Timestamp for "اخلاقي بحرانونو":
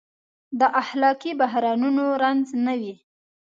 0.81-2.05